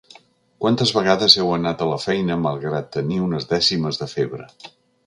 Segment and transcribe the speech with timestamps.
[0.63, 4.53] Quantes vegades heu anat a la feina malgrat tenir unes dècimes de febre?